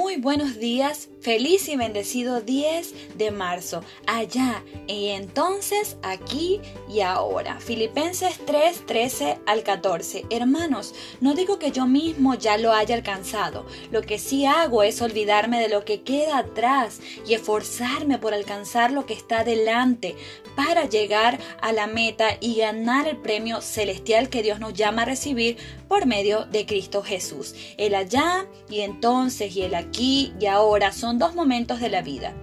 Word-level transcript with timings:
Muy 0.00 0.16
buenos 0.16 0.58
días, 0.58 1.10
feliz 1.20 1.68
y 1.68 1.76
bendecido 1.76 2.40
10 2.40 3.18
de 3.18 3.30
marzo, 3.30 3.84
allá 4.06 4.64
y 4.86 5.08
entonces, 5.08 5.98
aquí 6.02 6.58
y 6.88 7.00
ahora. 7.00 7.60
Filipenses 7.60 8.40
3, 8.46 8.86
13 8.86 9.40
al 9.44 9.62
14. 9.62 10.24
Hermanos, 10.30 10.94
no 11.20 11.34
digo 11.34 11.58
que 11.58 11.70
yo 11.70 11.86
mismo 11.86 12.34
ya 12.34 12.56
lo 12.56 12.72
haya 12.72 12.94
alcanzado, 12.94 13.66
lo 13.90 14.00
que 14.00 14.18
sí 14.18 14.46
hago 14.46 14.82
es 14.82 15.02
olvidarme 15.02 15.60
de 15.60 15.68
lo 15.68 15.84
que 15.84 16.00
queda 16.00 16.38
atrás 16.38 17.00
y 17.26 17.34
esforzarme 17.34 18.16
por 18.16 18.32
alcanzar 18.32 18.92
lo 18.92 19.04
que 19.04 19.12
está 19.12 19.44
delante 19.44 20.16
para 20.56 20.88
llegar 20.88 21.38
a 21.60 21.72
la 21.72 21.86
meta 21.86 22.38
y 22.40 22.56
ganar 22.56 23.06
el 23.06 23.18
premio 23.18 23.60
celestial 23.60 24.30
que 24.30 24.42
Dios 24.42 24.60
nos 24.60 24.72
llama 24.72 25.02
a 25.02 25.04
recibir 25.04 25.58
por 25.88 26.06
medio 26.06 26.46
de 26.46 26.64
Cristo 26.64 27.02
Jesús. 27.02 27.54
El 27.76 27.94
allá 27.94 28.46
y 28.70 28.80
entonces 28.80 29.54
y 29.56 29.62
el 29.62 29.74
aquí 29.74 29.89
y 29.96 30.32
ahora 30.46 30.92
son 30.92 31.18
dos 31.18 31.34
momentos 31.34 31.80
de 31.80 31.90
la 31.90 32.02
vida. 32.02 32.34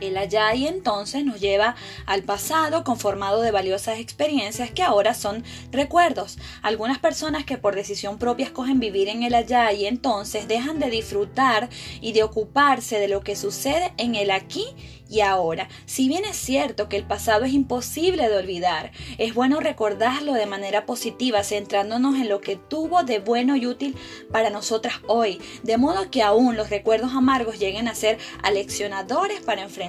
El 0.00 0.16
allá 0.16 0.54
y 0.54 0.66
entonces 0.66 1.24
nos 1.24 1.40
lleva 1.40 1.74
al 2.06 2.22
pasado 2.22 2.84
conformado 2.84 3.42
de 3.42 3.50
valiosas 3.50 3.98
experiencias 3.98 4.70
que 4.70 4.82
ahora 4.82 5.14
son 5.14 5.44
recuerdos. 5.72 6.38
Algunas 6.62 6.98
personas 6.98 7.44
que 7.44 7.58
por 7.58 7.74
decisión 7.74 8.18
propia 8.18 8.46
escogen 8.46 8.78
vivir 8.78 9.08
en 9.08 9.22
el 9.24 9.34
allá 9.34 9.72
y 9.72 9.86
entonces 9.86 10.46
dejan 10.46 10.78
de 10.78 10.90
disfrutar 10.90 11.68
y 12.00 12.12
de 12.12 12.22
ocuparse 12.22 13.00
de 13.00 13.08
lo 13.08 13.22
que 13.22 13.34
sucede 13.34 13.92
en 13.96 14.14
el 14.14 14.30
aquí 14.30 14.66
y 15.08 15.20
ahora. 15.20 15.68
Si 15.86 16.06
bien 16.06 16.24
es 16.24 16.36
cierto 16.36 16.88
que 16.88 16.96
el 16.96 17.04
pasado 17.04 17.44
es 17.44 17.52
imposible 17.52 18.28
de 18.28 18.36
olvidar, 18.36 18.92
es 19.16 19.34
bueno 19.34 19.58
recordarlo 19.58 20.34
de 20.34 20.46
manera 20.46 20.84
positiva, 20.86 21.42
centrándonos 21.44 22.16
en 22.16 22.28
lo 22.28 22.40
que 22.40 22.56
tuvo 22.56 23.04
de 23.04 23.18
bueno 23.18 23.56
y 23.56 23.66
útil 23.66 23.96
para 24.30 24.50
nosotras 24.50 24.96
hoy, 25.06 25.40
de 25.62 25.78
modo 25.78 26.10
que 26.10 26.22
aún 26.22 26.56
los 26.56 26.70
recuerdos 26.70 27.12
amargos 27.12 27.58
lleguen 27.58 27.88
a 27.88 27.94
ser 27.94 28.18
aleccionadores 28.42 29.40
para 29.40 29.62
enfrentar 29.62 29.87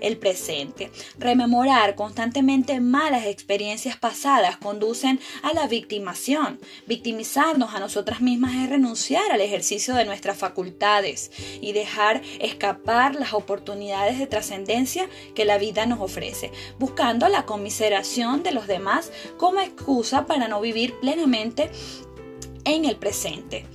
el 0.00 0.16
presente. 0.18 0.90
Rememorar 1.18 1.94
constantemente 1.94 2.80
malas 2.80 3.26
experiencias 3.26 3.96
pasadas 3.96 4.56
conducen 4.56 5.20
a 5.42 5.52
la 5.52 5.66
victimación. 5.66 6.60
Victimizarnos 6.86 7.74
a 7.74 7.80
nosotras 7.80 8.20
mismas 8.20 8.54
es 8.54 8.70
renunciar 8.70 9.30
al 9.30 9.40
ejercicio 9.40 9.94
de 9.94 10.04
nuestras 10.04 10.36
facultades 10.36 11.30
y 11.60 11.72
dejar 11.72 12.22
escapar 12.40 13.14
las 13.14 13.32
oportunidades 13.32 14.18
de 14.18 14.26
trascendencia 14.26 15.08
que 15.34 15.44
la 15.44 15.58
vida 15.58 15.86
nos 15.86 16.00
ofrece, 16.00 16.50
buscando 16.78 17.28
la 17.28 17.46
conmiseración 17.46 18.42
de 18.42 18.52
los 18.52 18.66
demás 18.66 19.12
como 19.36 19.60
excusa 19.60 20.26
para 20.26 20.48
no 20.48 20.60
vivir 20.60 20.94
plenamente 21.00 21.70
en 22.64 22.84
el 22.84 22.96
presente. 22.96 23.66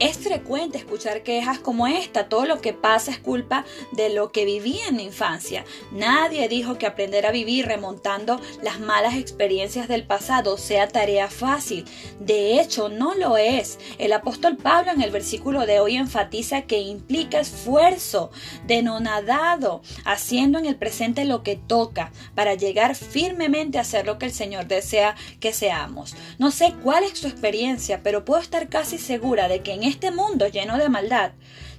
Es 0.00 0.18
frecuente 0.18 0.78
escuchar 0.78 1.24
quejas 1.24 1.58
como 1.58 1.88
esta, 1.88 2.28
todo 2.28 2.44
lo 2.44 2.60
que 2.60 2.72
pasa 2.72 3.10
es 3.10 3.18
culpa 3.18 3.64
de 3.90 4.10
lo 4.10 4.30
que 4.30 4.44
viví 4.44 4.78
en 4.88 4.96
la 4.96 5.02
infancia. 5.02 5.64
Nadie 5.90 6.48
dijo 6.48 6.78
que 6.78 6.86
aprender 6.86 7.26
a 7.26 7.32
vivir 7.32 7.66
remontando 7.66 8.40
las 8.62 8.78
malas 8.78 9.16
experiencias 9.16 9.88
del 9.88 10.06
pasado 10.06 10.56
sea 10.56 10.86
tarea 10.86 11.28
fácil. 11.28 11.84
De 12.20 12.60
hecho, 12.60 12.88
no 12.88 13.14
lo 13.14 13.36
es. 13.36 13.80
El 13.98 14.12
apóstol 14.12 14.56
Pablo 14.56 14.92
en 14.92 15.02
el 15.02 15.10
versículo 15.10 15.66
de 15.66 15.80
hoy 15.80 15.96
enfatiza 15.96 16.62
que 16.62 16.78
implica 16.78 17.40
esfuerzo, 17.40 18.30
denonadado, 18.68 19.82
haciendo 20.04 20.60
en 20.60 20.66
el 20.66 20.76
presente 20.76 21.24
lo 21.24 21.42
que 21.42 21.56
toca 21.56 22.12
para 22.36 22.54
llegar 22.54 22.94
firmemente 22.94 23.78
a 23.78 23.80
hacer 23.80 24.06
lo 24.06 24.16
que 24.20 24.26
el 24.26 24.32
Señor 24.32 24.68
desea 24.68 25.16
que 25.40 25.52
seamos. 25.52 26.14
No 26.38 26.52
sé 26.52 26.72
cuál 26.84 27.02
es 27.02 27.20
tu 27.20 27.26
experiencia, 27.26 28.00
pero 28.04 28.24
puedo 28.24 28.40
estar 28.40 28.68
casi 28.68 28.98
segura 28.98 29.48
de 29.48 29.60
que 29.60 29.72
en 29.72 29.87
este 29.88 30.10
mundo 30.10 30.46
lleno 30.46 30.78
de 30.78 30.88
maldad, 30.88 31.32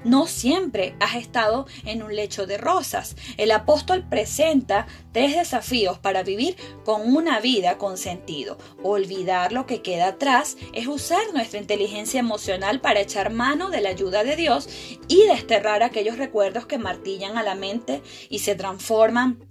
no 0.04 0.28
siempre 0.28 0.96
has 1.00 1.16
estado 1.16 1.68
en 1.86 2.04
un 2.04 2.16
lecho 2.16 2.46
de 2.46 2.58
rosas. 2.58 3.16
El 3.38 3.52
apóstol 3.52 4.06
presenta 4.10 4.88
tres 5.12 5.36
desafíos 5.36 6.00
para 6.00 6.24
vivir 6.24 6.56
con 6.86 7.14
una 7.16 7.40
vida 7.40 7.78
con 7.78 7.98
sentido. 7.98 8.58
Olvidar 8.82 9.52
lo 9.52 9.66
que 9.66 9.82
queda 9.82 10.08
atrás 10.10 10.58
es 10.74 10.88
usar 10.88 11.22
nuestra 11.34 11.60
inteligencia 11.60 12.20
emocional 12.20 12.80
para 12.82 13.02
echar 13.02 13.32
mano 13.32 13.70
de 13.70 13.82
la 13.82 13.90
ayuda 13.90 14.24
de 14.24 14.36
Dios 14.36 14.70
y 15.08 15.26
desterrar 15.28 15.84
aquellos 15.84 16.18
recuerdos 16.18 16.66
que 16.66 16.78
martillan 16.78 17.38
a 17.38 17.44
la 17.44 17.56
mente 17.56 18.02
y 18.30 18.40
se 18.40 18.56
transforman 18.56 19.49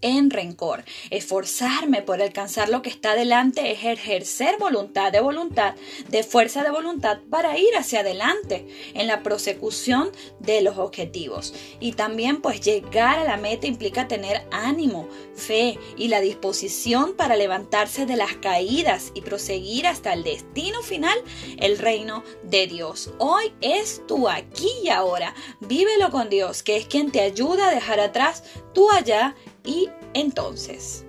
en 0.00 0.30
rencor. 0.30 0.84
Esforzarme 1.10 2.02
por 2.02 2.22
alcanzar 2.22 2.68
lo 2.68 2.82
que 2.82 2.90
está 2.90 3.14
delante 3.14 3.72
es 3.72 3.84
ejercer 3.84 4.56
voluntad 4.58 5.12
de 5.12 5.20
voluntad, 5.20 5.74
de 6.08 6.22
fuerza 6.22 6.62
de 6.62 6.70
voluntad 6.70 7.18
para 7.30 7.58
ir 7.58 7.76
hacia 7.76 8.00
adelante 8.00 8.66
en 8.94 9.06
la 9.06 9.22
prosecución 9.22 10.10
de 10.40 10.62
los 10.62 10.78
objetivos. 10.78 11.54
Y 11.80 11.92
también 11.92 12.40
pues 12.40 12.60
llegar 12.60 13.18
a 13.18 13.24
la 13.24 13.36
meta 13.36 13.66
implica 13.66 14.08
tener 14.08 14.46
ánimo, 14.50 15.08
fe 15.34 15.78
y 15.96 16.08
la 16.08 16.20
disposición 16.20 17.14
para 17.14 17.36
levantarse 17.36 18.06
de 18.06 18.16
las 18.16 18.36
caídas 18.36 19.12
y 19.14 19.22
proseguir 19.22 19.86
hasta 19.86 20.12
el 20.12 20.24
destino 20.24 20.82
final, 20.82 21.18
el 21.58 21.78
reino 21.78 22.22
de 22.42 22.66
Dios. 22.66 23.10
Hoy 23.18 23.52
es 23.60 24.02
tu 24.06 24.28
aquí 24.28 24.70
y 24.82 24.88
ahora. 24.88 25.34
Vívelo 25.60 26.10
con 26.10 26.28
Dios, 26.28 26.62
que 26.62 26.76
es 26.76 26.86
quien 26.86 27.10
te 27.10 27.20
ayuda 27.20 27.68
a 27.68 27.74
dejar 27.74 28.00
atrás 28.00 28.44
tú 28.74 28.90
allá 28.90 29.34
y 29.64 29.88
entonces. 30.14 31.04